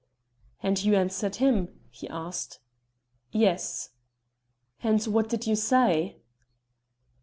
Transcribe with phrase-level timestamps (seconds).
[0.63, 2.57] "And you answered him?" he asked.
[3.31, 3.91] "Yes."
[4.81, 6.17] "And what did you say?"